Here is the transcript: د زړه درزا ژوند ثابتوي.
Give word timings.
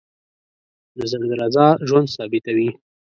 د 0.97 0.99
زړه 1.11 1.25
درزا 1.31 1.67
ژوند 1.87 2.07
ثابتوي. 2.15 2.69